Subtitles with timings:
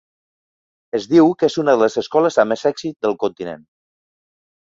[0.99, 3.63] Es diu que és una de les escoles amb més èxit del continent.